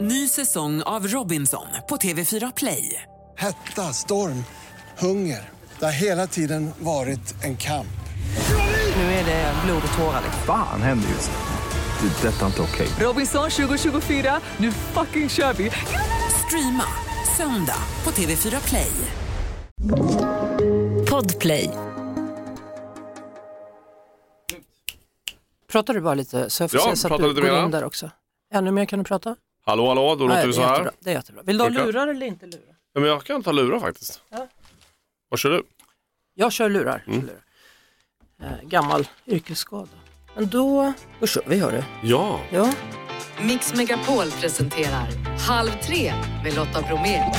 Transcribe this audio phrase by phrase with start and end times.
[0.00, 3.02] Ny säsong av Robinson på TV4 Play.
[3.38, 4.44] Hetta, storm,
[4.98, 5.48] hunger.
[5.78, 7.86] Det har hela tiden varit en kamp.
[8.96, 10.22] Nu är det blod och tårar.
[10.46, 12.08] Fan händer just nu.
[12.08, 12.28] Det.
[12.28, 12.88] är Detta är inte okej.
[13.06, 15.70] Robinson 2024, nu fucking kör vi!
[16.46, 16.84] Streama
[17.36, 18.92] söndag på TV4 Play.
[21.10, 21.70] Podplay.
[25.72, 27.70] Pratar du bara lite så jag får Ja, se så att du lite går in
[27.70, 28.10] där också.
[28.54, 29.36] Ännu mer kan du prata?
[29.70, 30.90] Hallå, hallå, då låter vi så här.
[31.00, 31.42] Det är jättebra.
[31.42, 32.76] Vill du ha lurar eller inte lurar?
[32.92, 34.22] Ja, men jag kan ta lurar faktiskt.
[34.28, 34.46] Ja.
[35.28, 35.62] Vad kör du?
[36.34, 37.04] Jag kör lurar.
[37.06, 37.20] Mm.
[37.20, 37.42] Lurar.
[38.42, 39.88] Eh, gammal yrkesskada.
[40.34, 41.82] Men då, då kör vi hörru.
[42.02, 42.72] Ja, Ja.
[43.42, 45.06] Mix Megapol presenterar
[45.48, 46.12] Halv tre
[46.44, 47.32] med Lotta Bromé.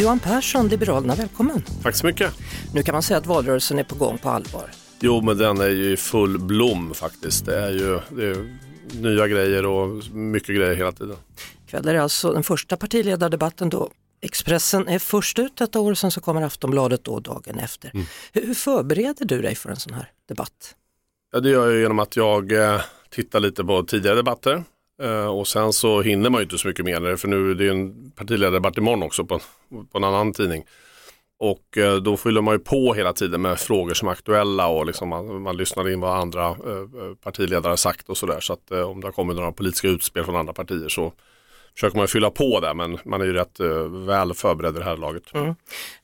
[0.00, 1.62] Johan Persson, Liberalerna, välkommen.
[1.82, 2.34] tack så mycket.
[2.74, 4.70] Nu kan man säga att valrörelsen är på gång på allvar.
[5.00, 7.46] Jo, men den är ju i full blom faktiskt.
[7.46, 8.58] Det är ju det är
[9.00, 11.16] nya grejer och mycket grejer hela tiden.
[11.66, 16.10] Ikväll är det alltså den första partiledardebatten då Expressen är först ut detta år, sen
[16.10, 17.90] så kommer Aftonbladet då dagen efter.
[17.94, 18.06] Mm.
[18.32, 20.74] Hur, förbereder du dig för en sån här debatt?
[21.32, 22.80] Ja, det gör jag genom att jag eh,
[23.10, 24.64] tittar lite på tidigare debatter.
[25.00, 27.64] Eh, och sen så hinner man ju inte så mycket mer för nu är det
[27.64, 29.40] ju en partiledardebatt imorgon också på,
[29.92, 30.64] på en annan tidning.
[31.38, 34.86] Och eh, då fyller man ju på hela tiden med frågor som är aktuella och
[34.86, 36.54] liksom man, man lyssnar in vad andra eh,
[37.22, 38.40] partiledare har sagt och sådär.
[38.40, 41.12] Så att om det har kommit några politiska utspel från andra partier så
[41.74, 43.60] försöker man ju fylla på där men man är ju rätt
[44.06, 45.34] väl förberedd i det här laget.
[45.34, 45.54] Mm.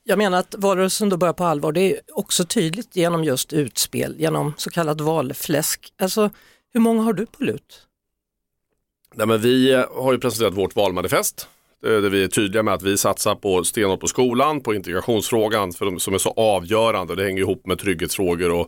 [0.03, 4.15] Jag menar att valrörelsen då börjar på allvar, det är också tydligt genom just utspel,
[4.17, 5.93] genom så kallat valfläsk.
[6.01, 6.29] Alltså,
[6.73, 7.86] hur många har du på lut?
[9.17, 11.47] Nej, men vi eh, har ju presenterat vårt valmanifest.
[11.85, 15.73] eh, Där vi är tydliga med att vi satsar på stenhårt på skolan, på integrationsfrågan
[15.73, 17.15] för de, som är så avgörande.
[17.15, 18.67] Det hänger ihop med trygghetsfrågor och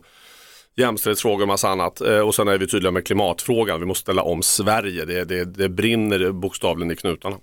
[0.76, 2.00] jämställdhetsfrågor och massa annat.
[2.00, 3.80] Eh, Och sen är vi tydliga med klimatfrågan.
[3.80, 5.04] Vi måste ställa om Sverige.
[5.04, 7.36] Det, det, det brinner bokstavligen i knutarna.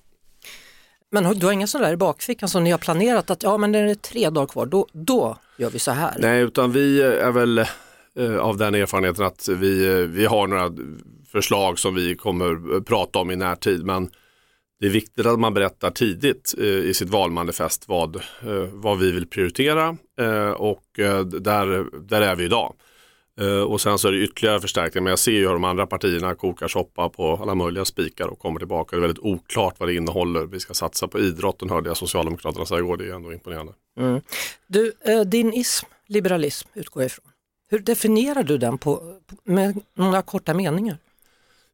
[1.11, 3.71] Men du har inga sådana där i bakfickan som ni har planerat att ja men
[3.71, 6.15] det är tre dagar kvar, då, då gör vi så här.
[6.19, 7.65] Nej, utan vi är väl
[8.39, 10.71] av den erfarenheten att vi, vi har några
[11.27, 13.85] förslag som vi kommer eh, prata om i närtid.
[13.85, 14.09] Men
[14.79, 18.21] det är viktigt att man berättar tidigt eh, i sitt valmanifest vad, eh,
[18.71, 19.97] vad vi vill prioritera
[20.57, 20.83] och
[21.25, 22.73] där, där är vi idag.
[23.67, 26.35] Och sen så är det ytterligare förstärkningar, men jag ser ju hur de andra partierna
[26.35, 28.95] kokar soppa på alla möjliga spikar och kommer tillbaka.
[28.95, 30.45] Det är väldigt oklart vad det innehåller.
[30.45, 33.73] Vi ska satsa på idrotten hörde jag Socialdemokraterna säga igår, det är ändå imponerande.
[33.99, 34.21] Mm.
[34.67, 34.93] Du,
[35.25, 37.25] din ism, liberalism utgår jag ifrån.
[37.69, 40.97] Hur definierar du den på, med några korta meningar?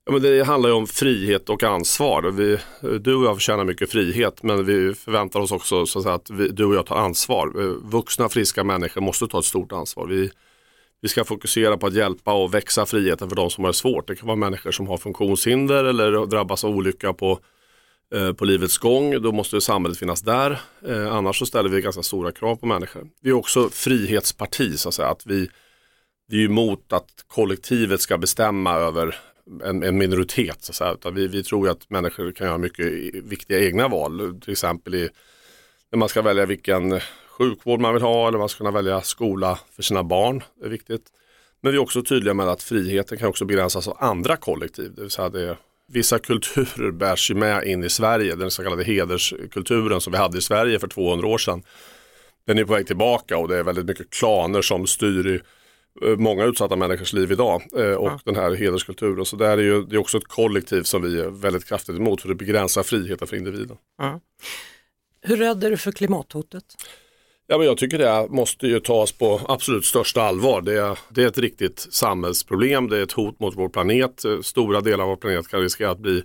[0.05, 2.31] Ja, men det handlar ju om frihet och ansvar.
[2.31, 2.59] Vi,
[2.99, 6.29] du och jag förtjänar mycket frihet men vi förväntar oss också så att, säga, att
[6.29, 7.61] vi, du och jag tar ansvar.
[7.61, 10.07] Eh, vuxna friska människor måste ta ett stort ansvar.
[10.07, 10.31] Vi,
[11.01, 14.07] vi ska fokusera på att hjälpa och växa friheten för de som har det svårt.
[14.07, 17.39] Det kan vara människor som har funktionshinder eller drabbas av olycka på,
[18.15, 19.21] eh, på livets gång.
[19.21, 20.59] Då måste samhället finnas där.
[20.87, 23.07] Eh, annars så ställer vi ganska stora krav på människor.
[23.21, 25.09] Vi är också frihetsparti så att säga.
[25.09, 25.49] Att vi,
[26.27, 29.15] vi är emot att kollektivet ska bestämma över
[29.63, 30.57] en, en minoritet.
[30.61, 34.39] Så att vi, vi tror ju att människor kan göra mycket viktiga egna val.
[34.41, 35.09] Till exempel i,
[35.91, 39.59] när man ska välja vilken sjukvård man vill ha eller man ska kunna välja skola
[39.75, 40.43] för sina barn.
[40.59, 41.03] Det är viktigt.
[41.61, 44.93] Men vi är också tydliga med att friheten kan också begränsas av andra kollektiv.
[44.95, 48.35] Det vill säga det, vissa kulturer bärs ju med in i Sverige.
[48.35, 51.63] Den så kallade hederskulturen som vi hade i Sverige för 200 år sedan.
[52.45, 55.41] Den är på väg tillbaka och det är väldigt mycket klaner som styr i
[56.17, 59.25] många utsatta människors liv idag eh, och den här hederskulturen.
[59.25, 62.21] Så där är ju, det är också ett kollektiv som vi är väldigt kraftigt emot
[62.21, 63.77] för det begränsar friheten för individen.
[65.21, 66.63] Hur rädd är du för klimathotet?
[67.47, 70.61] Ja, men jag tycker det måste ju tas på absolut största allvar.
[70.61, 74.25] Det är, det är ett riktigt samhällsproblem, det är ett hot mot vår planet.
[74.25, 76.23] Eh, Stora delar av vår planet kan riskera att bli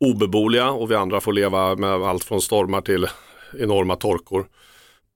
[0.00, 3.06] obeboeliga och vi andra får leva med allt från stormar till
[3.58, 4.48] enorma torkor.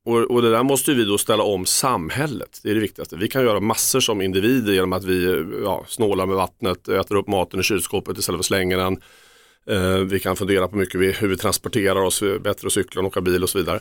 [0.07, 3.17] Och, och det där måste vi då ställa om samhället, det är det viktigaste.
[3.17, 7.27] Vi kan göra massor som individer genom att vi ja, snålar med vattnet, äter upp
[7.29, 9.01] maten i kylskåpet istället för att slänga den.
[9.71, 13.07] Eh, vi kan fundera på mycket vi- hur vi transporterar oss, bättre att cykla och
[13.07, 13.81] åka bil och så vidare.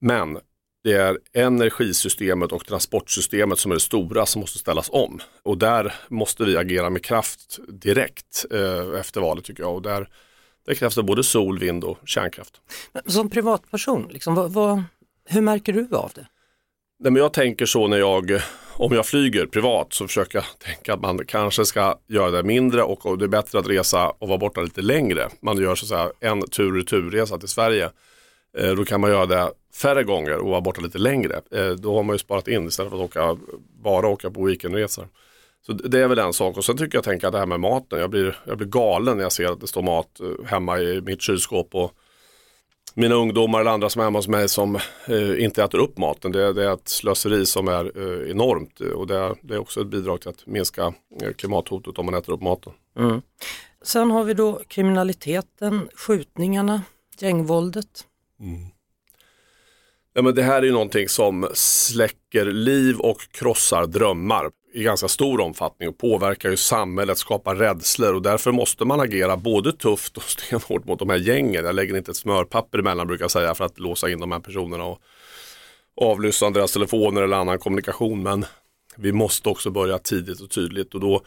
[0.00, 0.38] Men
[0.84, 5.20] det är energisystemet och transportsystemet som är det stora som måste ställas om.
[5.42, 9.74] Och där måste vi agera med kraft direkt eh, efter valet tycker jag.
[9.74, 10.08] Och där,
[10.66, 12.60] där krävs det både sol, vind och kärnkraft.
[12.92, 14.82] Men Som privatperson, liksom, vad, vad,
[15.28, 16.26] hur märker du av det?
[17.00, 18.40] Nej, men jag tänker så när jag,
[18.72, 22.82] om jag flyger privat så försöker jag tänka att man kanske ska göra det mindre
[22.82, 25.28] och, och det är bättre att resa och vara borta lite längre.
[25.40, 27.90] Man gör så att säga en tur och returresa till Sverige
[28.56, 31.40] Eh, då kan man göra det färre gånger och vara borta lite längre.
[31.50, 33.36] Eh, då har man ju sparat in istället för att åka,
[33.82, 35.08] bara åka på weekendresor.
[35.66, 37.60] Så det är väl en sak och sen tycker jag tänka att det här med
[37.60, 40.78] maten, jag blir, jag blir galen när jag ser att det står mat eh, hemma
[40.78, 41.92] i mitt kylskåp och
[42.94, 44.76] mina ungdomar eller andra som är hemma hos mig som
[45.06, 46.32] eh, inte äter upp maten.
[46.32, 49.86] Det, det, är ett slöseri som är eh, enormt och det, det, är också ett
[49.86, 52.72] bidrag till att minska eh, klimathotet om man äter upp maten.
[52.98, 53.22] Mm.
[53.82, 56.82] Sen har vi då kriminaliteten, skjutningarna,
[57.18, 58.04] gängvåldet.
[58.40, 58.66] Mm.
[60.14, 65.08] Ja, men det här är ju någonting som släcker liv och krossar drömmar i ganska
[65.08, 70.16] stor omfattning och påverkar ju samhället, skapar rädslor och därför måste man agera både tufft
[70.16, 71.64] och stenhårt mot de här gängen.
[71.64, 74.40] Jag lägger inte ett smörpapper emellan brukar jag säga för att låsa in de här
[74.40, 75.00] personerna och
[76.00, 78.44] avlyssna deras telefoner eller annan kommunikation men
[78.96, 81.22] vi måste också börja tidigt och tydligt och då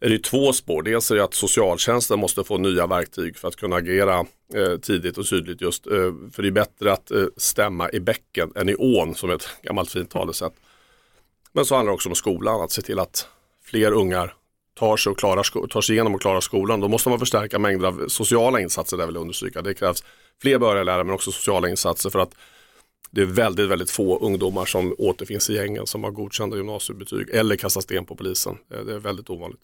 [0.00, 0.82] är det två spår.
[0.82, 4.18] Dels är det att socialtjänsten måste få nya verktyg för att kunna agera
[4.54, 5.86] eh, tidigt och tydligt just.
[5.86, 9.48] Eh, för det är bättre att eh, stämma i bäcken än i ån som ett
[9.62, 10.52] gammalt fint talesätt.
[11.52, 13.28] Men så handlar det också om skolan, att se till att
[13.64, 14.34] fler ungar
[14.78, 16.80] tar sig, och klarar, tar sig igenom och klarar skolan.
[16.80, 19.62] Då måste man förstärka mängder av sociala insatser, där vill jag understryka.
[19.62, 20.04] Det krävs
[20.42, 22.34] fler börjarlärare men också sociala insatser för att
[23.10, 27.56] det är väldigt, väldigt få ungdomar som återfinns i gängen som har godkända gymnasiebetyg eller
[27.56, 28.58] kastar sten på polisen.
[28.74, 29.60] Eh, det är väldigt ovanligt.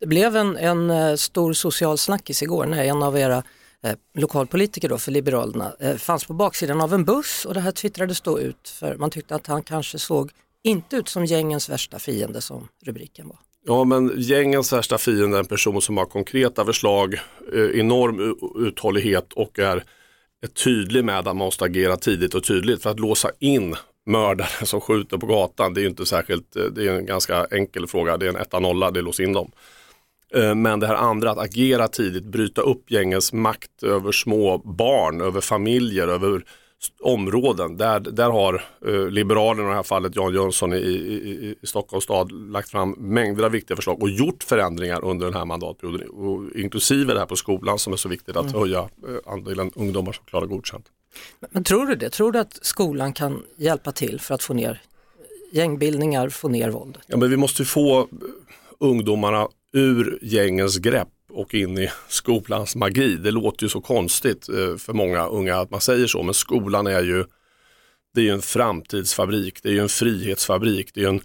[0.00, 3.42] Det blev en, en eh, stor social snackis igår när en av era
[3.82, 7.72] eh, lokalpolitiker då för Liberalerna eh, fanns på baksidan av en buss och det här
[7.72, 10.30] twittrades då ut för man tyckte att han kanske såg
[10.64, 13.38] inte ut som gängens värsta fiende som rubriken var.
[13.66, 17.14] Ja men gängens värsta fiende är en person som har konkreta förslag,
[17.54, 19.84] eh, enorm uthållighet och är
[20.64, 23.76] tydlig med att man måste agera tidigt och tydligt för att låsa in
[24.06, 25.74] mördare som skjuter på gatan.
[25.74, 28.60] Det är inte särskilt, eh, det är en ganska enkel fråga, det är en etta
[28.60, 29.52] nolla, det är lås in dem.
[30.34, 35.20] Eh, men det här andra, att agera tidigt, bryta upp gängens makt över små barn,
[35.20, 36.44] över familjer, över
[37.00, 37.76] områden.
[37.76, 42.04] Där, där har eh, Liberalerna, i det här fallet Jan Jönsson i, i, i Stockholms
[42.04, 46.08] stad, lagt fram mängder av viktiga förslag och gjort förändringar under den här mandatperioden.
[46.08, 48.60] Och inklusive det här på skolan som är så viktigt att mm.
[48.60, 50.86] höja eh, andelen ungdomar som klarar godkänt.
[51.40, 52.10] Men, men, tror du det?
[52.10, 54.82] Tror du att skolan kan hjälpa till för att få ner
[55.52, 57.02] gängbildningar, få ner våldet?
[57.06, 58.08] Ja, men vi måste få
[58.78, 63.16] ungdomarna ur gängens grepp och in i skolans magi.
[63.16, 66.86] Det låter ju så konstigt eh, för många unga att man säger så, men skolan
[66.86, 67.24] är ju
[68.14, 71.20] det är ju en framtidsfabrik, det är ju en frihetsfabrik, det är ju en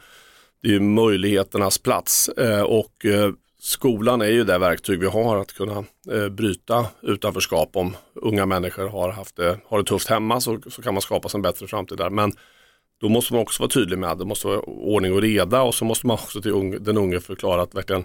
[0.61, 5.53] det är möjligheternas plats eh, och eh, skolan är ju det verktyg vi har att
[5.53, 5.83] kunna
[6.31, 7.75] bryta utanförskap.
[7.75, 11.29] Om unga människor har, haft det, har det tufft hemma så, så kan man skapa
[11.29, 12.09] sig en bättre framtid där.
[12.09, 12.33] Men
[13.01, 15.75] då måste man också vara tydlig med att det måste vara ordning och reda och
[15.75, 18.03] så måste man också till den unge förklara att verkligen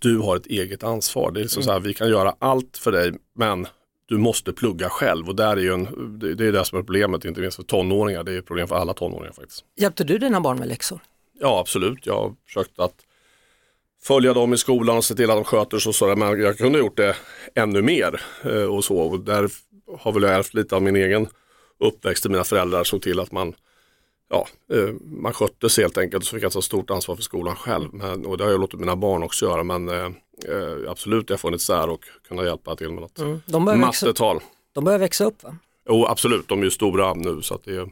[0.00, 1.30] du har ett eget ansvar.
[1.30, 1.66] Det är liksom mm.
[1.66, 3.66] så här, vi kan göra allt för dig men
[4.06, 7.24] du måste plugga själv och där är ju en, det är det som är problemet,
[7.24, 8.24] inte minst för tonåringar.
[8.24, 9.64] Det är ett problem för alla tonåringar faktiskt.
[9.76, 11.00] Hjälpte du dina barn med läxor?
[11.40, 12.94] Ja absolut, jag har försökt att
[14.02, 16.16] följa dem i skolan och se till att de sköter sig och sådär.
[16.16, 17.16] Men jag kunde ha gjort det
[17.54, 18.96] ännu mer eh, och så.
[18.96, 19.50] Och där
[19.98, 21.28] har väl jag ärvt lite av min egen
[21.78, 22.28] uppväxt.
[22.28, 23.54] Mina föräldrar såg till att man
[24.30, 25.32] ja, eh, man
[25.68, 27.94] sig helt enkelt så fick jag ta stort ansvar för skolan själv.
[27.94, 30.04] Men, och det har jag låtit mina barn också göra men eh,
[30.48, 33.40] eh absolut jag har funnits där och kunnat hjälpa till med något mm.
[33.46, 34.36] de mattetal.
[34.36, 35.56] Växa, de börjar växa upp va?
[35.88, 37.90] Jo absolut, de är ju stora nu så att det är, jag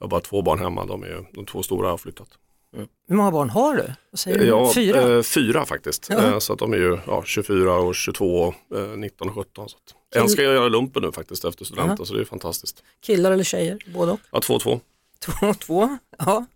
[0.00, 2.28] har bara två barn hemma, de, är, de två stora har flyttat.
[2.76, 2.88] Mm.
[3.08, 4.16] Hur många barn har du?
[4.16, 4.46] säger du?
[4.46, 5.16] Ja, fyra?
[5.16, 6.10] Eh, fyra faktiskt.
[6.10, 9.68] Eh, så att de är ju ja, 24 och 22, eh, 19 och 17.
[9.68, 10.22] Så att.
[10.22, 12.82] En ska jag göra lumpen nu faktiskt efter studenten så det är fantastiskt.
[13.00, 13.78] Killar eller tjejer?
[13.94, 14.20] Både och?
[14.30, 14.80] Ja, två och två.
[15.24, 16.46] Två och två, ja.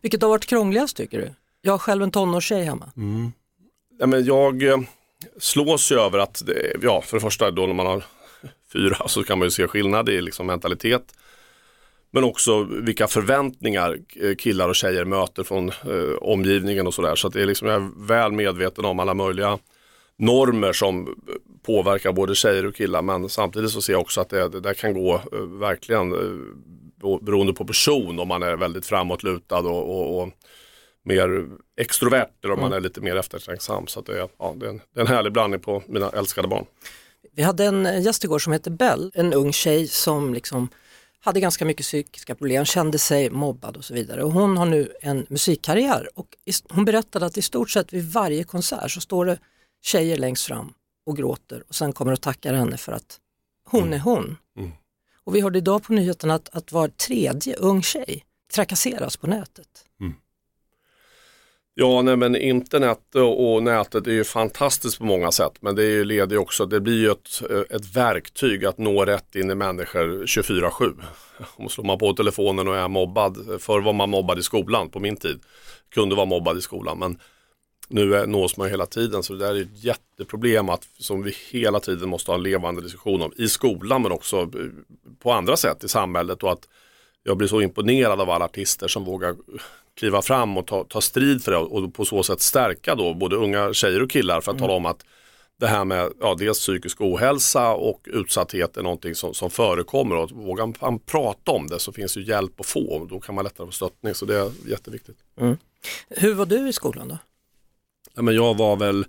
[0.00, 1.34] Vilket har varit krångligast tycker du?
[1.62, 2.92] Jag har själv en tonårstjej hemma.
[2.96, 3.32] Mm.
[3.98, 4.78] Ja, men jag eh,
[5.38, 8.04] slås ju över att, det, ja för det första då när man har
[8.72, 11.14] fyra så kan man ju se skillnad i liksom mentalitet.
[12.10, 17.14] Men också vilka förväntningar eh, killar och tjejer möter från eh, omgivningen och sådär.
[17.14, 19.58] Så att det är liksom, jag är väl medveten om alla möjliga
[20.16, 21.12] normer som eh,
[21.66, 23.02] påverkar både tjejer och killar.
[23.02, 26.18] Men samtidigt så ser jag också att det, det där kan gå eh, verkligen eh,
[27.22, 30.28] beroende på person om man är väldigt framåtlutad och, och, och
[31.04, 31.48] mer
[31.80, 32.70] extrovert eller om mm.
[32.70, 33.86] man är lite mer eftertänksam.
[33.86, 36.48] Så det, är, ja, det, är en, det är en härlig blandning på mina älskade
[36.48, 36.66] barn.
[37.36, 40.68] Vi hade en gäst igår som hette Bell, en ung tjej som liksom
[41.20, 44.24] hade ganska mycket psykiska problem, kände sig mobbad och så vidare.
[44.24, 46.26] Och hon har nu en musikkarriär och
[46.68, 49.38] hon berättade att i stort sett vid varje konsert så står det
[49.82, 50.72] tjejer längst fram
[51.06, 53.20] och gråter och sen kommer och tackar henne för att
[53.70, 53.92] hon mm.
[53.92, 54.36] är hon.
[54.58, 54.72] Mm.
[55.26, 59.68] Och vi hörde idag på nyheterna att, att var tredje ung tjej trakasseras på nätet.
[60.00, 60.14] Mm.
[61.76, 65.90] Ja, nej, men internet och, nätet är ju fantastiskt på många sätt men det är
[65.90, 69.54] ju leder också, det blir ju ett, eh, ett verktyg att nå rätt in i
[69.54, 70.94] människor 24-7.
[71.56, 75.00] Om slår man på telefonen och är mobbad, förr var man mobbad i skolan på
[75.00, 75.40] min tid,
[75.94, 77.18] kunde vara mobbad i skolan men
[77.88, 81.34] nu är, nås man hela tiden så det där är ett jätteproblem att, som vi
[81.50, 84.48] hela tiden måste ha en levande diskussion om i skolan men också eh,
[85.22, 86.68] på andra sätt i samhället och att
[87.22, 89.36] jag blir så imponerad av alla artister som vågar
[89.96, 93.36] kliva fram och ta, ta strid för det och på så sätt stärka då både
[93.36, 95.04] unga tjejer och killar för att tala om att
[95.60, 100.30] det här med ja, dels psykisk ohälsa och utsatthet är någonting som, som förekommer och
[100.30, 103.44] vågar man prata om det så finns ju hjälp att få och då kan man
[103.44, 105.16] lättare få stöttning så det är jätteviktigt.
[105.40, 105.56] Mm.
[106.08, 107.18] Hur var du i skolan då?
[108.16, 109.06] Men jag var väl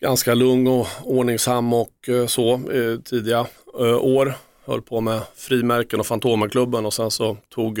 [0.00, 3.46] ganska lugn och ordningsam och eh, så eh, tidiga
[3.78, 4.34] eh, år.
[4.64, 7.78] Höll på med frimärken och Fantomenklubben och sen så tog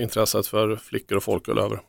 [0.00, 1.80] intresset för flickor och folköl över.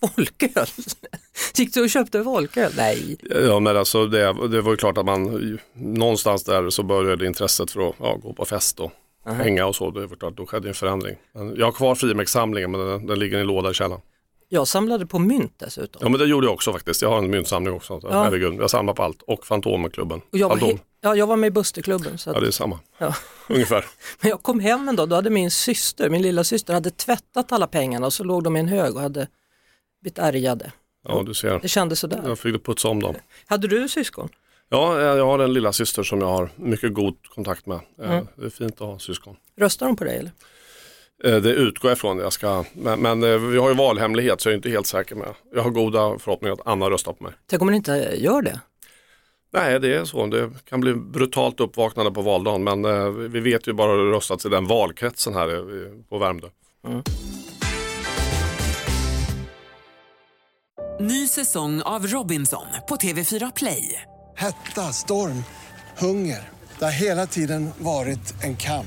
[0.00, 0.66] Folköl?
[1.54, 2.72] Gick du och köpte folköl?
[2.76, 3.16] Nej.
[3.46, 7.70] Ja men alltså det, det var ju klart att man någonstans där så började intresset
[7.70, 8.92] för att ja, gå på fest och
[9.24, 9.90] hänga och så.
[9.90, 11.16] Det var klart, då skedde en förändring.
[11.56, 14.02] Jag har kvar frimärkssamlingen men den, den ligger i en låda i källaren.
[14.48, 16.00] Jag samlade på mynt dessutom.
[16.02, 17.02] Ja men det gjorde jag också faktiskt.
[17.02, 18.00] Jag har en myntsamling också.
[18.00, 18.22] Så, Ja.
[18.22, 19.22] Herregud, jag samlar på allt.
[19.22, 20.20] Och Fantomenklubben.
[20.32, 20.78] Och jag, var Fantom.
[20.78, 22.18] he- ja, jag var med i Busterklubben.
[22.18, 22.80] Så att, Ja det är samma.
[22.98, 23.14] ja.
[23.48, 23.84] Ungefär.
[24.20, 27.52] Men jag kom hem en dag, då hade min syster, min lilla syster, hade tvättat
[27.52, 29.26] alla pengarna och så låg de i en hög och hade
[30.02, 30.72] blivit ärgade.
[31.08, 31.58] Ja du ser.
[31.62, 32.22] Det kändes sådär.
[32.26, 33.14] Jag fick putsa om dem.
[33.46, 34.28] Hade du syskon?
[34.68, 37.80] Ja, jag har en lilla syster som jag har mycket god kontakt med.
[38.02, 38.26] Eh, Mm.
[38.36, 39.36] Det är fint att ha syskon.
[39.56, 40.32] Röstar de på dig eller?
[41.24, 42.18] Eh, Det utgår jag ifrån.
[42.18, 45.14] Jag ska, men, men eh, vi har ju valhemlighet så jag är inte helt säker
[45.14, 45.28] med.
[45.54, 47.32] Jag har goda förhoppningar att Anna röstar på mig.
[47.50, 48.60] Tänk om man inte gör det?
[49.52, 50.26] Nej, det är så.
[50.26, 54.16] Det kan bli brutalt uppvaknande på valdagen men eh, vi vet ju bara hur det
[54.16, 55.48] röstats i den valkretsen här
[56.08, 56.46] på Värmdö.
[61.00, 64.02] Ny säsong av Robinson på TV4 Play.
[64.36, 65.44] Hetta, storm,
[65.98, 66.48] hunger.
[66.78, 68.86] Det har hela tiden varit en kamp.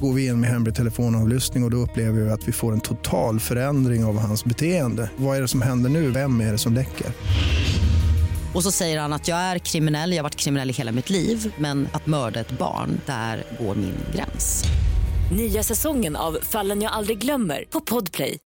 [0.00, 2.80] Går vi in med hemlig telefonavlyssning och, och då upplever vi att vi får en
[2.80, 5.10] total förändring av hans beteende.
[5.16, 6.10] Vad är det som händer nu?
[6.10, 7.06] Vem är det som läcker?
[8.54, 11.10] Och så säger han att jag är kriminell, jag har varit kriminell i hela mitt
[11.10, 14.64] liv men att mörda ett barn, där går min gräns.
[15.36, 18.38] Nya säsongen av Fallen jag aldrig glömmer på Podplay.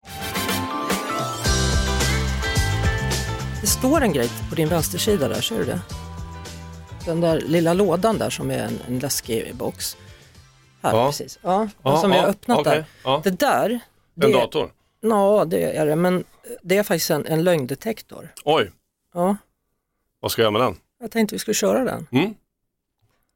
[3.61, 5.81] Det står en grej på din vänstersida där, ser du det?
[7.05, 9.97] Den där lilla lådan där som är en, en läskig box.
[10.83, 11.07] Här Ja.
[11.07, 11.39] precis.
[11.43, 12.85] Ja, Ja, som vi har öppnat okej, där.
[13.05, 13.21] ja.
[13.25, 13.81] Det där,
[14.15, 14.71] det, En dator?
[15.01, 16.25] Ja, det är det, men
[16.63, 18.29] det är faktiskt en, en lögndetektor.
[18.45, 18.71] Oj,
[19.15, 19.37] Ja,
[20.21, 20.77] vad ska jag göra med den?
[21.01, 22.07] jag tänkte vi skulle köra den.
[22.11, 22.35] Mm.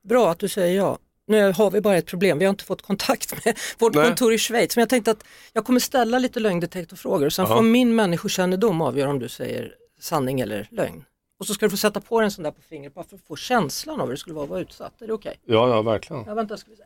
[0.04, 0.99] Bra att du säger ja.
[1.26, 4.04] Nu har vi bara ett problem, vi har inte fått kontakt med vårt Nej.
[4.06, 4.76] kontor i Schweiz.
[4.76, 7.56] Men jag tänkte att jag kommer ställa lite lögndetektorfrågor och sen Ja.
[7.56, 11.04] får min människokännedom avgöra om du säger sanning eller lögn.
[11.38, 13.16] Och så ska du få sätta på dig en sån där på fingret bara för
[13.16, 15.02] att få känslan av hur det skulle vara att vara utsatt.
[15.02, 15.40] Är det okej?
[15.44, 16.25] Ja, ja verkligen.
[16.26, 16.82] Ja, vänta, ska vi se.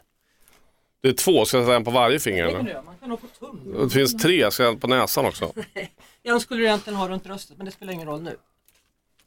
[1.07, 2.95] Det är två, ska jag säga en på varje finger Det kan du göra, man
[2.99, 3.89] kan ha på tungan.
[3.89, 5.53] Det finns tre, ska jag ha på näsan också?
[6.23, 8.37] Jag skulle egentligen ha runt bröstet men det spelar ingen roll nu.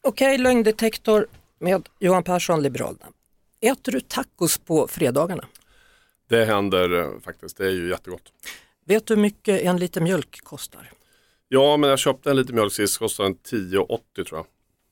[0.02, 1.28] Okej, lögndetektor
[1.60, 3.06] med Johan Persson, Liberalerna.
[3.62, 5.46] Äter du tacos på fredagarna?
[6.30, 8.34] Det händer eh, faktiskt, det är ju jättegott.
[8.86, 10.92] Vet du hur mycket en liter mjölk kostar?
[11.48, 14.46] Ja, men jag köpte en liter mjölk sist, kostade den 10,80 tror jag.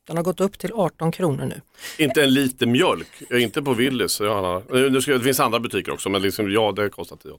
[0.08, 1.62] Den har gått upp till 18 kronor nu.
[1.98, 4.22] Inte en liter mjölk, jag är inte på Willys.
[4.22, 7.38] Eh, nu ska, det finns andra butiker också, men liksom, ja det kostar 10,80.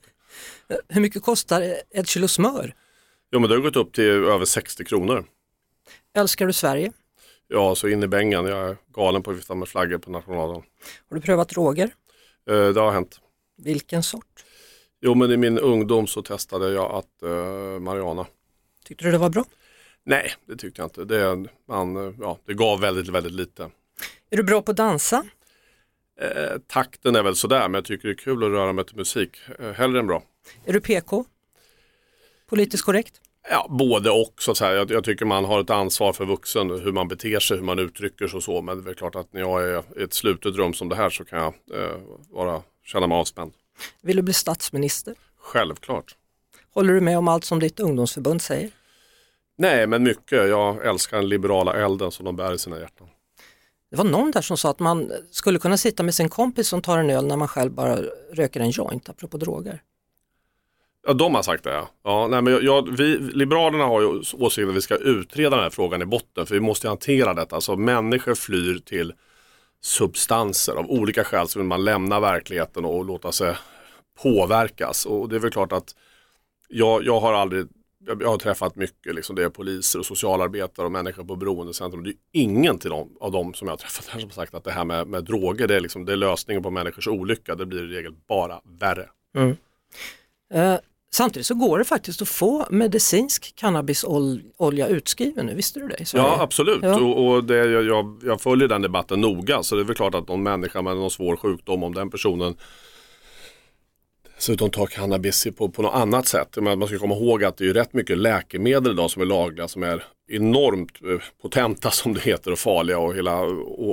[0.89, 2.75] Hur mycket kostar ett kilo smör?
[3.31, 5.25] Ja, men det har gått upp till över 60 kronor.
[6.17, 6.93] Älskar du Sverige?
[7.49, 8.47] Ja, så in i bängen.
[8.47, 10.63] Jag är galen på att vifta med flaggor på nationaldagen.
[11.09, 11.91] Har du prövat droger?
[12.51, 13.21] Eh, det har hänt.
[13.57, 14.45] Vilken sort?
[15.01, 18.27] Jo, men i min ungdom så testade jag att eh, Mariana.
[18.85, 19.45] Tyckte du det var bra?
[20.05, 21.05] Nej, det tyckte jag inte.
[21.05, 23.71] Det, man, ja, det gav väldigt, väldigt lite.
[24.31, 25.25] Är du bra på att dansa?
[26.21, 28.97] Eh, takten är väl sådär, men jag tycker det är kul att röra mig till
[28.97, 29.37] musik.
[29.59, 30.23] Eh, hellre än bra.
[30.64, 31.25] Är du PK?
[32.49, 33.21] Politiskt korrekt?
[33.50, 34.35] Ja, både och.
[34.38, 34.73] Så att säga.
[34.73, 37.78] Jag, jag tycker man har ett ansvar för vuxen, hur man beter sig, hur man
[37.78, 38.62] uttrycker sig och så.
[38.62, 41.11] Men det är klart att när jag är i ett slutet rum som det här
[41.11, 41.97] så kan jag eh,
[42.31, 43.52] vara, känna mig avspänd.
[44.02, 45.14] Vill du bli statsminister?
[45.38, 46.17] Självklart.
[46.71, 48.71] Håller du med om allt som ditt ungdomsförbund säger?
[49.59, 50.49] Nej, men mycket.
[50.49, 53.09] Jag älskar den liberala elden som de bär i sina hjärtan.
[53.91, 56.83] Det var någon där som sa att man skulle kunna sitta med sin kompis som
[56.83, 57.97] tar en öl när man själv bara
[58.33, 59.83] röker en joint, apropå droger.
[61.07, 61.88] Ja, de har sagt det ja.
[62.05, 65.71] ja nej, men jag, vi, Liberalerna har ju åsikten att vi ska utreda den här
[65.71, 67.55] frågan i botten för vi måste hantera detta.
[67.55, 69.12] Alltså människor flyr till
[69.81, 73.55] substanser av olika skäl så vill man lämna verkligheten och låta sig
[74.23, 75.07] påverkas.
[75.07, 75.95] Och det är väl klart att
[76.69, 77.67] jag, jag har aldrig
[78.21, 82.05] jag har träffat mycket, liksom, det är poliser och socialarbetare och människor på beroendecentrum.
[82.05, 84.55] Det är ingen till dem, av dem som jag har träffat här som har sagt
[84.55, 87.55] att det här med, med droger det är, liksom, det är lösningen på människors olycka.
[87.55, 89.09] Det blir i regel bara värre.
[89.37, 89.57] Mm.
[90.55, 90.79] Eh,
[91.11, 96.15] samtidigt så går det faktiskt att få medicinsk cannabisolja utskriven nu, visste du det?
[96.15, 97.00] Ja absolut Ja.
[97.00, 100.15] och, och det, jag, jag, jag följer den debatten noga så det är väl klart
[100.15, 102.57] att någon människa med någon svår sjukdom om den personen
[104.38, 106.57] dessutom tar cannabis på, på något annat sätt.
[106.61, 109.68] Men man ska komma ihåg att det är rätt mycket läkemedel idag som är lagliga
[109.68, 113.42] som är enormt eh, potenta som det heter och farliga och hela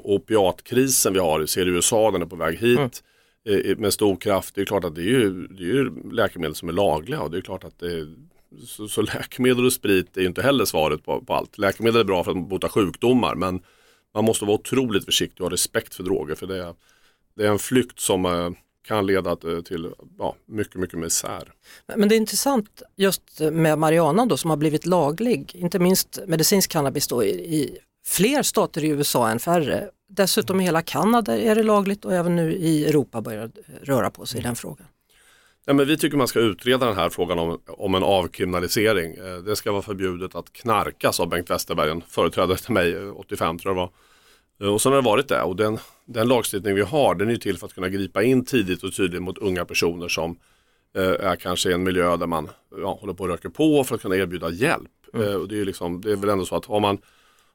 [0.03, 3.03] opiatkrisen vi har ser i USA den är på väg hit
[3.49, 4.55] eh, med stor kraft.
[4.55, 7.31] Det är klart att det är ju, det är ju läkemedel som är lagliga och
[7.31, 8.07] det är klart att det
[8.65, 11.57] så, så läkemedel och sprit är ju inte heller svaret på, på allt.
[11.57, 13.61] Läkemedel är bra för att bota sjukdomar men
[14.13, 16.73] man måste vara otroligt försiktig och ha respekt för droger för det är,
[17.35, 18.49] det är en flykt som eh,
[18.87, 21.53] kan leda till- till ja, mycket, mycket misär.
[21.95, 26.71] Men det är intressant just med marijuana då som har blivit laglig, inte minst medicinsk
[26.71, 27.77] cannabis då i, i
[28.07, 29.89] fler stater i USA än färre.
[30.09, 33.51] Dessutom i hela Kanada är det lagligt och även nu i Europa börjar
[33.81, 34.87] röra på sig i den frågan.
[35.67, 39.13] Ja, men vi tycker man ska utreda den här frågan om, om en avkriminalisering.
[39.15, 43.09] Eh, Det ska vara förbjudet att knarka sa Bengt Westerberg, en företrädare till mig, eh,
[43.19, 43.91] 85 tror jag det
[44.59, 44.67] var.
[44.69, 47.35] Eh, Och så har det varit det och den, den lagstiftning vi har den är
[47.35, 50.38] till för att kunna gripa in tidigt och tydligt mot unga personer som
[50.95, 53.95] eh, är kanske i en miljö där man ja, håller på och röker på för
[53.95, 54.91] att kunna erbjuda hjälp.
[55.13, 56.97] Eh, och det, är liksom, det är väl ändå så att har man,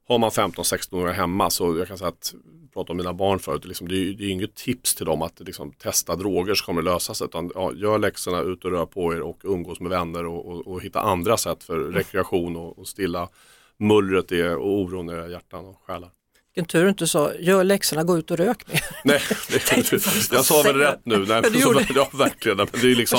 [0.09, 2.35] har man 15-16 år hemma så jag kan säga att,
[2.75, 5.41] prata om mina barn förut, liksom, det är det är inget tips till dem att
[5.41, 7.25] liksom, testa droger så kommer det lösa sig.
[7.25, 10.67] Utan, ja, gör läxorna, ut och rör på er och umgås med vänner och, och,
[10.67, 13.29] och hitta andra sätt för rekreation och, och stilla
[13.77, 16.11] mullret och oron i era hjärtan och själar.
[16.55, 18.81] Vilken tur du inte sa, gör läxorna, gå ut och rök med.
[19.05, 19.93] Nej, det,
[20.33, 21.27] jag sa väl rätt nu.
[21.29, 22.57] Nej, du gjorde ja, verkligen.
[22.57, 23.19] Men det är liksom,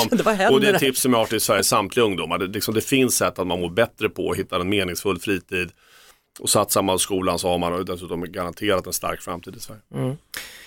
[0.51, 2.37] och det är ett tips som jag har till Sveriges samtliga ungdomar.
[2.37, 5.69] Det, liksom, det finns sätt att man mår bättre på, hittar en meningsfull fritid.
[6.39, 9.81] Och satsar man på skolan så har man dessutom garanterat en stark framtid i Sverige.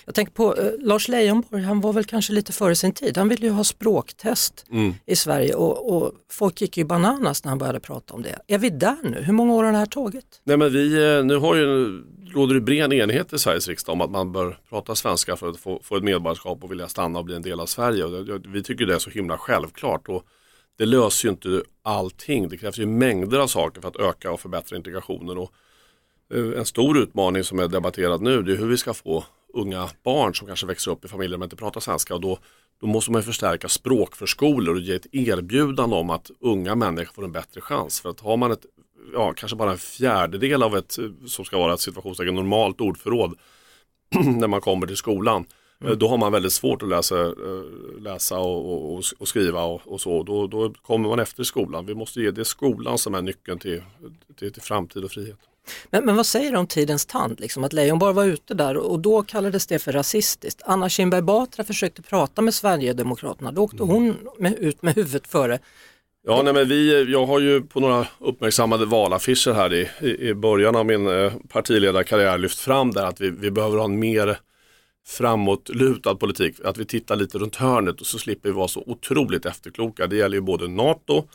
[0.05, 3.17] Jag tänker på eh, Lars Leijonborg, han var väl kanske lite före sin tid.
[3.17, 4.93] Han ville ju ha språktest Mm.
[5.05, 8.39] i Sverige och, och folk gick ju bananas när han började prata om det.
[8.47, 9.21] Är vi där nu?
[9.21, 10.41] Hur många år har det här tagit?
[10.43, 12.01] Nej men vi, eh, nu har ju,
[12.35, 15.57] råder det bred enighet i Sveriges riksdag om att man bör prata svenska för att
[15.57, 18.03] få, få ett medborgarskap och vilja stanna och bli en del av Sverige.
[18.03, 20.09] Och det, vi tycker det är så himla självklart.
[20.09, 20.23] Och
[20.77, 22.49] det löser ju inte allting.
[22.49, 25.37] Det krävs ju mängder av saker för att öka och förbättra integrationen.
[25.37, 25.51] Och
[26.33, 29.89] eh, en stor utmaning som är debatterad nu det är hur vi ska få unga
[30.03, 32.15] barn som kanske växer upp i familjer som inte pratar svenska.
[32.15, 32.39] Och då,
[32.81, 37.23] då måste man ju förstärka språkförskolor och ge ett erbjudande om att unga människor får
[37.23, 38.01] en bättre chans.
[38.01, 38.65] För att har man ett
[39.13, 43.37] ja, kanske bara en fjärdedel av ett eh, som ska vara ett situationstecken normalt ordförråd
[44.39, 45.45] när man kommer till skolan.
[45.85, 47.31] eh, Då har man väldigt svårt att läsa, eh,
[47.99, 50.23] läsa och, och, och skriva och, och så.
[50.23, 51.85] Då, då kommer man efter skolan.
[51.85, 53.81] Vi måste ge det skolan som är nyckeln till,
[54.39, 55.37] till, till framtid och frihet.
[55.89, 57.39] Men, men vad säger du om tidens tand?
[57.39, 60.61] Liksom, att Leijonborg var ute där och då kallades det för rasistiskt.
[60.65, 65.59] Anna Kinberg Batra försökte prata med Sverigedemokraterna, då åkte hon med, ut med huvudet före.
[66.27, 70.33] Ja, nej, men vi, jag har ju på några uppmärksammade valaffischer här i, i, i
[70.33, 74.39] början av min eh, partiledarkarriär lyft fram där att vi, vi behöver ha en mer
[75.07, 76.55] framåtlutad politik.
[76.63, 80.07] Att vi tittar lite runt hörnet och så slipper vi vara så otroligt efterkloka.
[80.07, 81.27] Det gäller ju både NATO,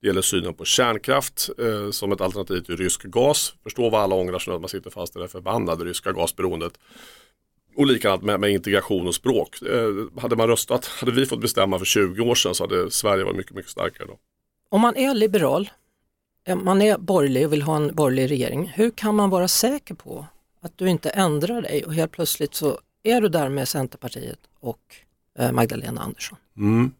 [0.00, 3.54] det gäller synen på kärnkraft eh, som ett alternativ till rysk gas.
[3.62, 6.72] Förstå vad alla ångrar sig nu att man sitter fast i det förbannade ryska gasberoendet.
[7.76, 9.62] Och likadant med, med integration och språk.
[9.62, 13.24] Eh, hade man röstat, hade vi fått bestämma för 20 år sedan så hade Sverige
[13.24, 14.18] varit mycket, mycket starkare då.
[14.72, 15.70] Om man är liberal,
[16.46, 19.94] eh, man är borgerlig och vill ha en borgerlig regering, hur kan man vara säker
[19.94, 20.26] på
[20.60, 24.80] att du inte ändrar dig och helt plötsligt så är du där med Centerpartiet och
[25.38, 26.38] eh, Magdalena Andersson?
[26.56, 26.90] Mm.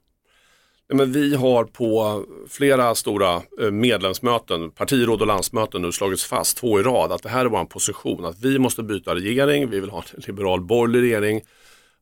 [0.89, 6.57] Ja, men vi har på flera stora eh, medlemsmöten, partiråd och landsmöten nu slagits fast
[6.57, 9.81] två i rad att det här är vår position, att vi måste byta regering, vi
[9.81, 11.41] vill ha en liberal borgerlig regering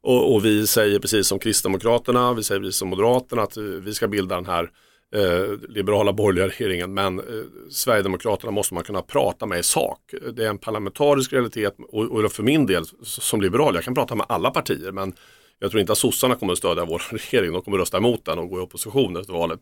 [0.01, 4.09] och, och vi säger precis som Kristdemokraterna, vi säger precis som Moderaterna att vi ska
[4.09, 4.71] bilda den här
[5.14, 7.25] eh, liberala borgerliga regeringen men eh,
[7.71, 10.14] Sverigedemokraterna måste man kunna prata med i sak.
[10.33, 14.14] Det är en parlamentarisk realitet och, och för min del som liberal, jag kan prata
[14.14, 15.12] med alla partier men
[15.59, 18.25] jag tror inte att sossarna kommer att stödja vår regering, de kommer att rösta emot
[18.25, 19.61] den och gå i opposition efter valet.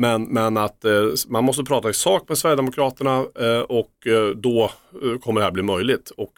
[0.00, 0.92] Men, men att eh,
[1.28, 4.70] man måste prata i sak med Sverigedemokraterna eh, och eh, då
[5.02, 6.10] eh, kommer det här bli möjligt.
[6.10, 6.32] Och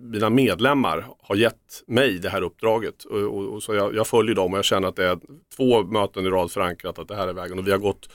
[0.00, 3.04] mina medlemmar har gett mig det här uppdraget.
[3.04, 5.18] Och, och, och så jag, jag följer dem och jag känner att det är
[5.56, 7.58] två möten i rad förankrat att det här är vägen.
[7.58, 8.08] Och vi har gått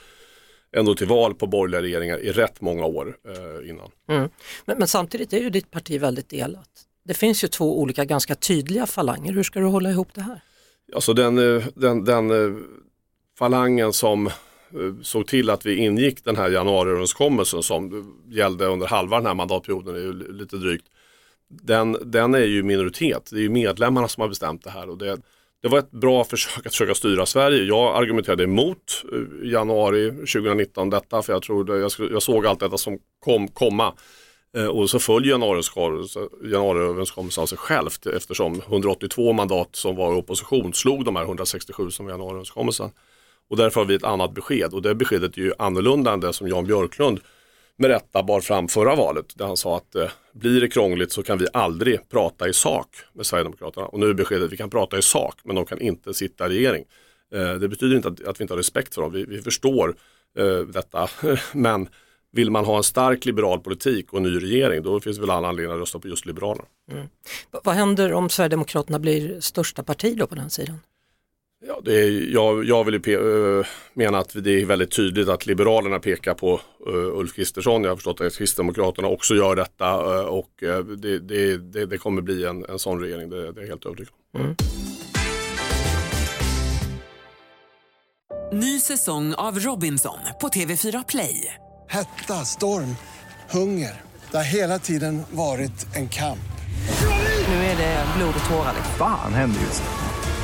[0.76, 3.90] ändå till val på borgerliga regeringar i rätt många år eh, innan.
[4.08, 4.28] Mm.
[4.64, 6.70] Men, men samtidigt är ju ditt parti väldigt delat.
[7.04, 9.32] Det finns ju två olika ganska tydliga falanger.
[9.32, 10.40] Hur ska du hålla ihop det här?
[10.94, 12.58] Alltså den, eh, den, den eh,
[13.38, 14.32] falangen som eh,
[14.74, 19.34] Eh, såg till att vi ingick den här januariöverenskommelsen som gällde under halva den här
[19.34, 20.86] mandatperioden, är ju lite drygt.
[21.48, 24.90] Den, den är ju minoritet, det är ju medlemmarna som har bestämt det här.
[24.90, 25.16] Och det,
[25.62, 27.62] det var ett bra försök att försöka styra Sverige.
[27.62, 29.18] Jag argumenterade emot eh,
[29.50, 33.94] januari 2019 detta för jag, trodde, jag, jag såg allt detta som kom komma.
[34.56, 40.74] Eh, och så föll januariöverenskommelsen av sig självt eftersom 182 mandat som var i opposition
[40.74, 42.90] slog de här 167 som var januariöverenskommelsen.
[43.52, 46.32] Och därför har vi ett annat besked och det beskedet är ju annorlunda än det
[46.32, 47.20] som Jan Björklund
[47.76, 49.38] med rätta bar fram förra valet.
[49.38, 52.88] Där han sa att eh, blir det krångligt så kan vi aldrig prata i sak
[53.12, 53.86] med Sverigedemokraterna.
[53.86, 56.46] Och nu är beskedet att vi kan prata i sak men de kan inte sitta
[56.46, 56.84] i regering.
[57.34, 59.12] Eh, det betyder inte att, att, vi inte har respekt för dem.
[59.12, 59.94] Vi, vi förstår
[60.38, 61.08] eh, detta
[61.52, 61.88] men
[62.30, 65.30] vill man ha en stark liberal politik och en ny regering då finns det väl
[65.30, 66.64] alla anledningar att rösta på just Liberalerna.
[66.92, 67.06] Mm.
[67.64, 70.78] Vad händer om Sverigedemokraterna blir största parti då på den sidan?
[71.66, 75.46] Ja, det är, jag, jag vill ju uh, mena att det är väldigt tydligt att
[75.46, 77.84] Liberalerna pekar på uh, Ulf Kristersson.
[77.84, 82.22] Jag har förstått att Kristdemokraterna också gör detta uh, och det, det, det, det, kommer
[82.22, 84.54] bli en, en sån regering, det, det är helt övertygad mm.
[88.52, 91.54] Ny säsong av Robinson på TV4 Play.
[91.88, 92.96] Hetta, storm,
[93.50, 94.00] hunger.
[94.30, 96.38] Det har hela tiden varit en kamp.
[97.48, 98.74] Nu är det blod och tårar.
[98.98, 99.82] Fan händer just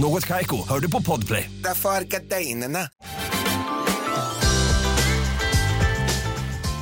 [0.00, 1.50] Något kajko, hör du på podplay.
[1.64, 2.78] Därför är gardinerna.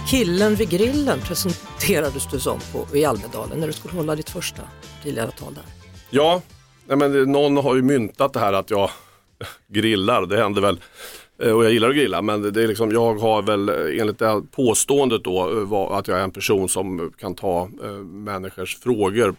[0.08, 4.62] Killen vid grillen presenterades du som på, i Almedalen när du skulle hålla ditt första
[4.96, 5.64] partiledartal där.
[6.10, 6.42] Ja,
[6.86, 8.90] men någon har ju myntat det här att jag
[9.68, 10.26] grillar.
[10.26, 10.80] Det händer väl
[11.42, 14.18] Eh, och jag gillar att grilla men det är liksom, jag har väl eh, enligt
[14.18, 17.68] det här påståendet då eh, att jag är en person som kan ta
[18.04, 19.34] människors frågor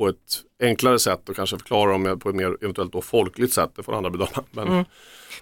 [0.00, 3.70] på ett enklare sätt och kanske förklara dem på ett mer eventuellt då folkligt sätt.
[3.76, 4.44] Det får andra bedöma.
[4.50, 4.84] Men, mm.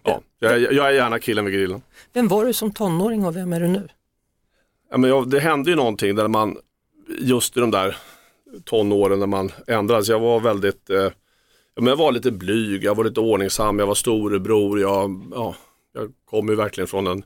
[0.03, 1.83] ja, jag, jag, är gärna killen vid grillen.
[2.13, 3.89] Vem var du som tonåring och vem är du nu?
[4.91, 6.57] Ja, men jag, det hände ju någonting där man
[7.19, 7.97] just i de där
[8.65, 10.09] tonåren när man ändrades.
[10.09, 11.11] Jag var väldigt eh,
[11.75, 15.55] men jag var lite blyg, jag var lite ordningsam, jag var storebror, jag, ja,
[15.93, 17.23] jag kommer ju verkligen från en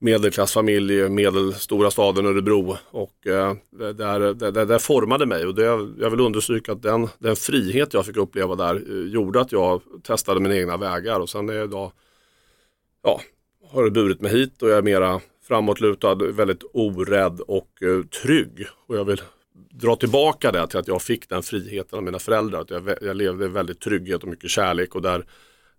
[0.00, 5.64] medelklassfamilj i medelstora staden Örebro och eh, det, där, där, formade mig och det,
[5.98, 9.82] jag vill understryka att den, den frihet jag fick uppleva där eh, gjorde att jag
[10.02, 11.92] testade mina egna vägar och sen är jag idag,
[13.02, 13.20] ja,
[13.70, 18.66] har det burit mig hit och jag är mera framåtlutad, väldigt orädd och eh, trygg.
[18.86, 19.22] Och jag vill
[19.70, 22.60] dra tillbaka det till att jag fick den friheten av mina föräldrar.
[22.60, 25.26] Att jag, jag levde väldigt trygghet och mycket kärlek och där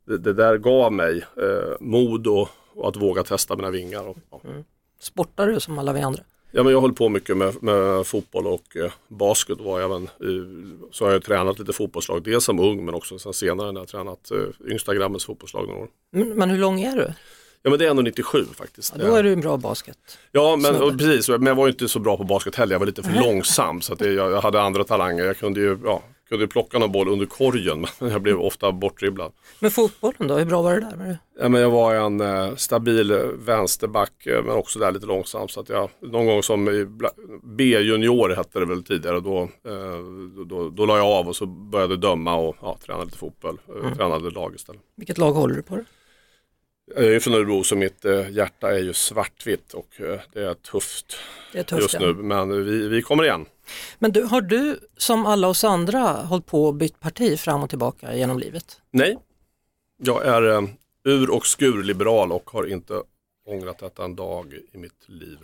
[0.08, 4.08] det, det där gav mig eh, mod och, och, att våga testa mina vingar.
[4.08, 4.42] Och, ja.
[4.44, 4.64] mm.
[5.00, 6.24] Sportar du som alla vi andra?
[6.52, 9.62] Ja, men jag höll på mycket med, med fotboll och eh, basket.
[9.62, 10.46] Var även i,
[10.92, 13.88] så har jag tränat lite fotbollslag, dels som ung men också sen senare när jag
[13.88, 15.88] tränat eh, yngsta grabbens fotbollslag några år.
[16.12, 17.14] Men, men hur lång är du?
[17.62, 18.94] Ja men det är ändå 97 faktiskt.
[18.98, 19.98] Ja, då är du en bra basket.
[20.32, 22.74] Ja men och, precis, men jag var inte så bra på basket heller.
[22.74, 25.26] Jag var lite för långsam så att det, jag, jag, hade andra talanger.
[25.26, 29.32] Jag kunde ju ja, kunde plocka någon boll under korgen men jag blev ofta bortdribblad.
[29.60, 31.18] Men fotbollen då, hur bra var det där?
[31.40, 35.48] Ja, men jag var en eh, stabil vänsterback eh, men också där lite långsam.
[35.48, 36.66] Så att jag, någon gång som
[37.44, 39.98] B-junior hette det väl tidigare, då, eh,
[40.36, 43.60] då, då, då la jag av och så började döma och ja, tränade lite fotboll.
[43.70, 43.96] Eh, mm.
[43.96, 44.82] Tränade lag istället.
[44.96, 45.76] Vilket lag håller du på?
[45.76, 45.86] Det?
[46.96, 50.54] Jag är från Örebro så mitt eh, hjärta är ju svartvitt och eh, det är
[50.54, 51.18] tufft,
[51.54, 52.14] det är tufft just nu.
[52.14, 53.46] Men vi, vi kommer igen.
[54.00, 57.70] Men du, har du som alla oss andra hållit på och bytt parti fram och
[57.70, 58.82] tillbaka genom livet?
[58.92, 59.18] Nej,
[59.98, 60.64] jag är eh,
[61.04, 63.02] ur och skur liberal och har inte
[63.48, 65.38] ångrat detta en dag i mitt liv.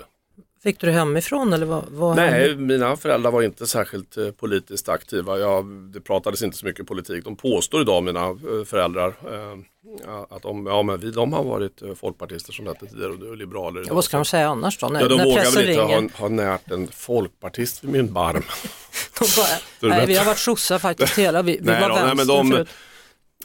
[0.64, 1.86] Fick du det hemifrån eller vad?
[1.90, 2.64] vad Nej, hände?
[2.64, 5.40] mina föräldrar var inte särskilt eh, politiskt aktiva.
[5.40, 7.24] Jag, det pratades inte så mycket politik.
[7.24, 9.58] De påstår idag, mina eh, föräldrar, eh,
[10.06, 13.38] ja, att de, ja, men vi, de har varit eh, folkpartister som hette tidigare och
[13.38, 14.88] liberaler Ja, vad ska de säga annars då?
[14.88, 16.02] När, ja, de när vågar väl inte ringer.
[16.02, 18.44] ha, ha närt en folkpartist vid min barm.
[19.20, 19.48] Bara,
[19.80, 22.28] Det nej, vi har varit sossar faktiskt hela, vi, vi Nej var då, nej, men
[22.28, 22.68] de- förut.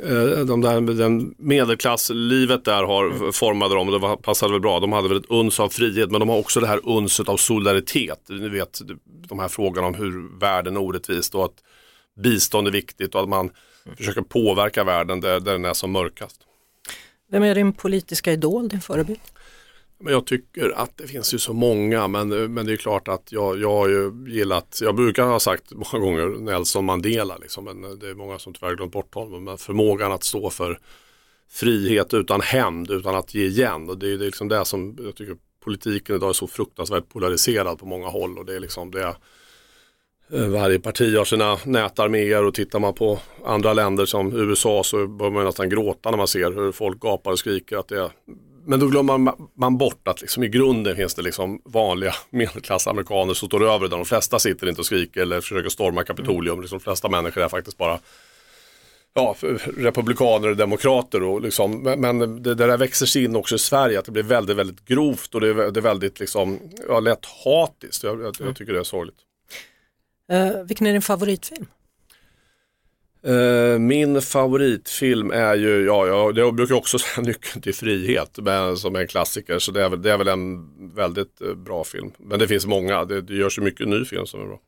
[0.02, 4.80] Eh, De där, den medelklasslivet där har formade dem och det var, passade väl bra.
[4.80, 7.36] De hade väl ett uns av frihet men de har också det här unset av
[7.36, 8.20] solidaritet.
[8.28, 8.80] Ni vet
[9.28, 11.54] de här frågorna om hur världen är orättvist och att
[12.22, 13.50] bistånd är viktigt och att man
[13.96, 16.40] försöker påverka världen där, där den är som mörkast.
[17.30, 19.20] Vem är din politiska idol, din förebild?
[19.98, 23.32] Men jag tycker att det finns ju så många men, men det är klart att
[23.32, 27.98] jag, jag har ju gillat, jag brukar ha sagt många gånger Nelson Mandela liksom, men
[27.98, 29.44] det är många som tyvärr glömt bort honom.
[29.44, 30.78] Men förmågan att stå för
[31.48, 33.90] frihet utan hämnd, utan att ge igen.
[33.90, 37.08] Och det är det är liksom det som jag tycker politiken idag är så fruktansvärt
[37.08, 38.38] polariserad på många håll.
[38.38, 39.16] Och det är liksom det
[40.32, 45.06] Eh, varje parti har sina nätarméer och tittar man på andra länder som USA så
[45.06, 48.10] börjar man nästan gråta när man ser hur folk gapar och skriker att det är
[48.68, 53.34] men då glömmer man- man bort att liksom i grunden finns det liksom vanliga medelklassamerikaner
[53.34, 53.96] som står över det.
[53.96, 56.60] De flesta sitter inte och skriker eller försöker storma Kapitolium.
[56.60, 57.98] Liksom, de flesta människor är faktiskt bara
[59.14, 59.36] ja,
[59.76, 61.22] republikaner och demokrater.
[61.22, 64.22] Och liksom, men- det, det där växer sig in också i Sverige, att det blir
[64.22, 66.58] väldigt, väldigt grovt och det är, det är väldigt liksom,
[66.88, 68.02] ja, lätt hatiskt.
[68.04, 69.16] Jag, jag, jag tycker det är sorgligt.
[70.28, 71.66] Eh, vilken är din favoritfilm?
[73.26, 78.76] Eh, min favoritfilm är ju, ja, jag, jag brukar också säga Nyckeln till frihet men,
[78.76, 79.58] som är en klassiker.
[79.58, 82.10] Så det är, väl- det är väl en väldigt eh, bra film.
[82.18, 84.60] Men det finns många, det, det görs ju mycket ny film som är bra.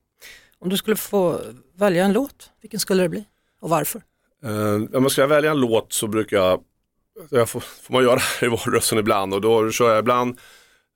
[0.59, 1.40] Om du skulle få
[1.77, 3.25] välja en låt, vilken skulle det bli?
[3.61, 4.03] Och varför?
[4.47, 6.62] Uh, om jag ska välja en låt så brukar jag,
[7.31, 10.38] jag får, får man göra i valrörelsen ibland och då kör jag ibland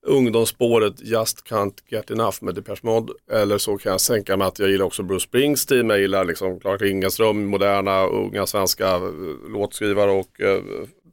[0.06, 3.12] ungdomsspåret Just Can't Get Enough med Depeche Mode.
[3.30, 6.60] Eller så kan jag sänka mig att jag gillar också Bruce Springsteen, jag gillar liksom
[6.60, 9.10] Clark Ingenström, moderna unga svenska eh,
[9.48, 10.62] låtskrivare och eh,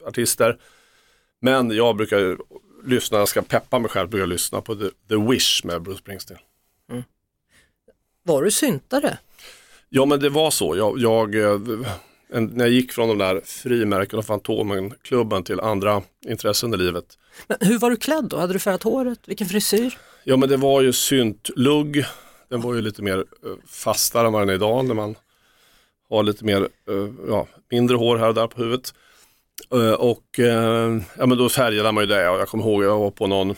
[0.06, 0.58] artister.
[1.40, 2.38] Men jag brukar
[2.84, 5.98] lyssna, jag ska peppa mig själv, brukar jag lyssna på The, The Wish med Bruce
[5.98, 6.38] Springsteen.
[8.22, 9.18] Var du syntare?
[9.88, 10.76] Ja men det var så.
[10.76, 11.60] Jag, jag, eh,
[12.32, 17.18] en, när jag gick från de där frimärken och Fantomen-klubben till andra intressen i livet.
[17.46, 18.36] Men hur var du klädd då?
[18.36, 19.20] Hade du färgat håret?
[19.26, 19.98] Vilken frisyr?
[20.24, 22.04] Ja men det var ju syntlugg.
[22.48, 23.24] Den var ju lite mer eh,
[23.66, 25.14] fastare än vad den är idag när man
[26.08, 28.94] har lite mer, eh, ja, mindre hår här och där på huvudet.
[29.72, 30.24] Eh, och
[31.16, 33.54] ja men då färgade man ju det och jag kommer ihåg jag var på någon,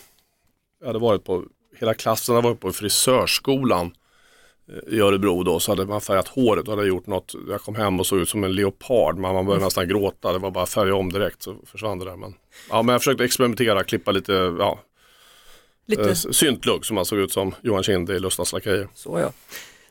[0.79, 1.43] jag hade varit på,
[1.79, 3.91] hela klassen hade varit på frisörskolan
[4.87, 7.99] i Örebro då så hade man färgat håret och hade gjort något, jag kom hem
[7.99, 10.69] och såg ut som en leopard, man, man började nästan gråta, det var bara att
[10.69, 12.15] färga om direkt så försvann det där.
[12.15, 12.33] Men,
[12.69, 14.79] ja, men jag försökte experimentera, klippa lite, ja,
[15.85, 18.87] Lite- eh, syntlugg som man såg ut som Johan Kinde i Lustans Lakejer.
[18.95, 19.31] Så ja.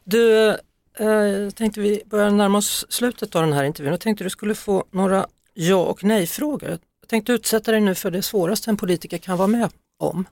[0.04, 3.92] Du, eh, tänkte vi börja närma oss slutet av den här intervjun.
[3.92, 6.68] Jag tänkte du skulle få några ja och nej-frågor.
[7.00, 10.24] Jag tänkte utsätta dig nu för det svåraste en politiker kan vara med om.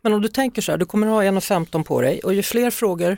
[0.00, 2.42] Men om du tänker så här, du kommer att ha 1,15 på dig och ju
[2.42, 3.16] fler frågor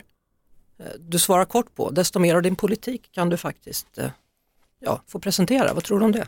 [0.98, 4.10] du svarar kort på, desto mer av din politik kan du faktiskt eh,
[4.80, 5.74] ja, få presentera.
[5.74, 6.26] Vad tror du om det?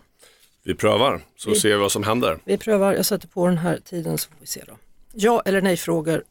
[0.63, 2.39] Vi prövar så Vi- ser vi vad som händer.
[2.45, 4.79] Vi prövar, jag sätter på den här tiden så får vi se då.
[5.13, 6.25] Ja eller nej-frågor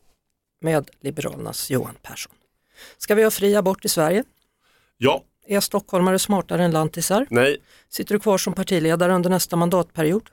[0.62, 2.34] med Liberalernas Johan Persson.
[2.98, 4.24] Ska vi ha fri abort i Sverige?
[4.98, 7.28] Ja, Är stockholmare smartare än lantisar?
[7.30, 7.58] nej,
[7.90, 10.30] Sitter du kvar som partiledare under nästa mandatperiod?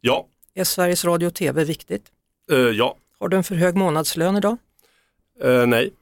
[0.00, 2.04] ja, Är Sveriges Radio och TV viktigt?
[2.50, 4.56] eh, ja, Har du en för hög månadslön idag?
[5.42, 5.92] eh, nej,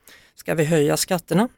[0.41, 1.49] Ska vi höja skatterna?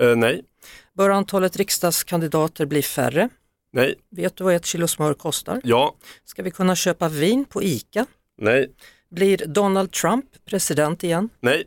[0.00, 0.44] eh, nej,
[0.92, 3.28] Bör antalet riksdagskandidater bli färre?
[3.72, 5.60] nej, Vet du vad ett kilo smör kostar?
[5.64, 8.06] ja, Ska vi kunna köpa vin på ICA?
[8.36, 8.70] nej,
[9.10, 11.28] Blir Donald Trump president igen?
[11.40, 11.64] nej,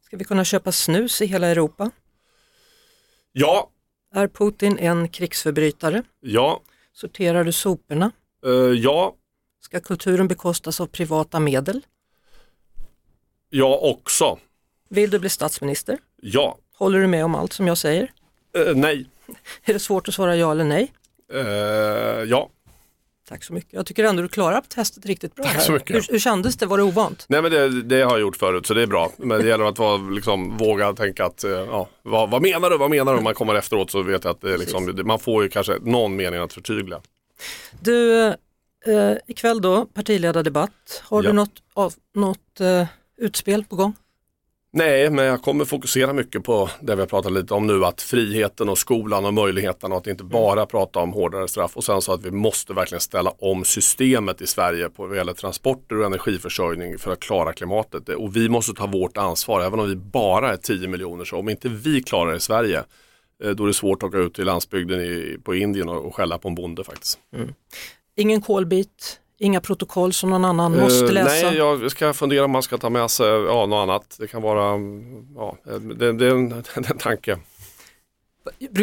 [0.00, 1.90] Ska vi kunna köpa snus i hela Europa?
[3.32, 3.70] ja,
[4.14, 6.02] Är Putin en krigsförbrytare?
[6.20, 6.62] ja,
[6.92, 8.12] Sorterar du soporna?
[8.46, 9.16] eh, ja,
[9.60, 11.86] Ska kulturen bekostas av privata medel?
[13.50, 14.38] ja också,
[14.90, 15.98] Vill du bli statsminister?
[16.22, 18.12] ja, Håller du med om allt som jag säger?
[18.58, 19.06] eh, nej,
[19.64, 20.92] Är det svårt att svara ja eller nej?
[21.32, 21.40] eh,
[22.30, 22.50] ja.
[23.28, 23.72] Tack så mycket.
[23.72, 25.44] Jag tycker ändå du klarar testet riktigt bra.
[25.44, 25.60] Tack här.
[25.60, 25.96] så mycket.
[25.96, 26.66] Hur, hur kändes det?
[26.66, 27.24] Var det ovant?
[27.28, 29.12] Nej men det, det har jag gjort förut så det är bra.
[29.16, 32.78] Men det gäller att vara, liksom, våga tänka att, eh, ja, vad, vad menar du,
[32.78, 33.18] vad menar du?
[33.18, 36.16] Om man kommer efteråt så vet jag att det liksom, man får ju kanske någon
[36.16, 37.00] mening att förtydliga.
[37.80, 38.24] Du,
[38.86, 41.02] eh, ikväll då, partiledardebatt.
[41.04, 41.28] Har Ja.
[41.30, 43.94] du något, av, något eh, utspel på gång?
[44.72, 48.02] Nej, men jag kommer fokusera mycket på det vi har pratat lite om nu, att
[48.02, 52.02] friheten och skolan och möjligheterna och att inte bara prata om hårdare straff och sen
[52.02, 56.06] så att vi måste verkligen ställa om systemet i Sverige på vad gäller transporter och
[56.06, 58.08] energiförsörjning för att klara klimatet.
[58.08, 61.48] Och vi måste ta vårt ansvar, även om vi bara är 10 miljoner, så om
[61.48, 62.84] inte vi klarar det i Sverige,
[63.44, 66.14] eh, då är det svårt att åka ut till landsbygden i, på Indien och, och
[66.14, 67.18] skälla på en bonde faktiskt.
[67.36, 67.54] Mm.
[68.16, 71.50] Ingen kolbit, inga protokoll som någon annan måste Eh, läsa?
[71.50, 74.16] Nej, jag ska fundera om man ska ta med sig ja, något annat.
[74.18, 74.80] Det kan vara,
[75.36, 75.56] ja,
[75.96, 77.38] det, det är en, det är en tanke.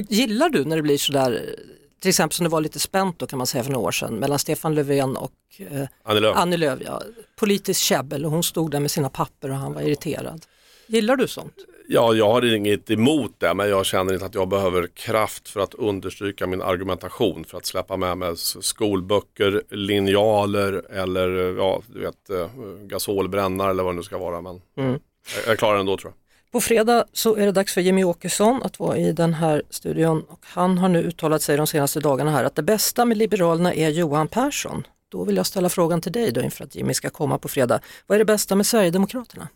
[0.10, 1.56] Gillar du när det blir sådär,
[2.00, 4.15] till exempel som det var lite spänt då kan man säga för några år sedan,
[4.15, 6.38] mellan Stefan Löfven och eh, Annie Lööf.
[6.38, 7.02] Annie Lööf ja.
[7.36, 10.46] Politiskt käbbel och hon stod där med sina papper och han var irriterad.
[10.88, 11.56] Gillar du sånt?
[11.89, 15.60] Ja, jag har inget emot det, men jag känner inte att jag behöver kraft för
[15.60, 22.30] att understryka min argumentation, för att släppa med mig skolböcker, linjaler eller ja, du vet,
[22.30, 22.50] eh,
[22.82, 24.41] gasolbrännare eller vad det nu ska vara.
[24.41, 25.00] Men Mm.
[25.36, 26.52] jag, jag klarar det ändå tror jag.
[26.52, 30.23] På fredag så är det dags för Jimmy Åkesson att vara i den här studion
[30.30, 33.73] och han har nu uttalat sig de senaste dagarna här att det bästa med Liberalerna
[33.73, 34.88] är Johan Persson.
[35.10, 37.80] Då vill jag ställa frågan till dig då inför att Jimmy ska komma på fredag.
[38.08, 39.47] Vad är det bästa med Sverigedemokraterna?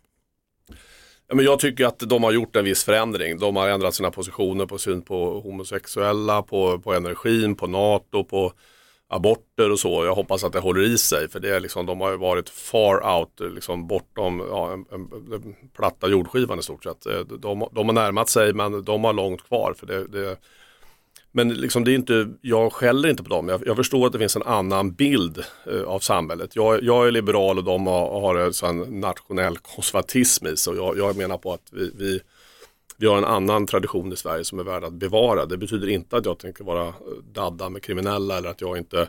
[1.32, 3.40] Ja, men jag tycker att de har gjort en viss förändring.
[3.40, 8.54] De har ändrat sina positioner på syn på homosexuella, på, på energin, på NATO, på
[9.08, 10.06] aborter och så.
[10.06, 12.50] Jag hoppas att det håller i sig för det är liksom, de har ju varit
[12.50, 17.04] far out, liksom bortom ja, en, en, en platta jordskivan i stort sett.
[17.42, 19.74] De, de har närmat sig men de har långt kvar.
[19.78, 20.38] För det, det,
[21.32, 23.50] men liksom det är inte, jag skäller inte på dem.
[23.50, 26.56] Jag, jag förstår att det finns en annan bild eh, av samhället.
[26.56, 30.76] Jag, jag är liberal och de har, har en sån nationell konservatism i sig.
[30.76, 32.20] Jag, jag menar på att vi, vi,
[32.98, 35.46] vi har en annan tradition i Sverige som är värd att bevara.
[35.46, 36.94] Det betyder inte att jag tänker vara eh,
[37.34, 39.08] dadda med kriminella eller att jag inte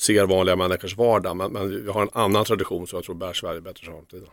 [0.00, 1.36] ser vanliga människors vardag.
[1.36, 4.28] Men, men vi har en annan tradition som jag tror bär Sverige bättre framtiden.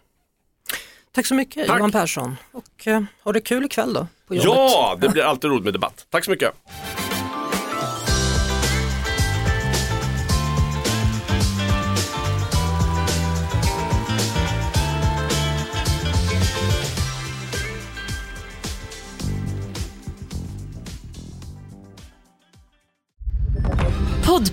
[1.11, 1.77] Tack så mycket Tack.
[1.77, 4.47] Johan Persson och eh, ha det kul ikväll då på jobbet.
[4.47, 6.07] Ja, det blir alltid roligt med debatt.
[6.09, 6.53] Tack så mycket.